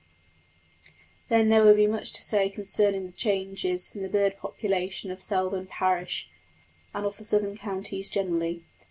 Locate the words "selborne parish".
5.21-6.27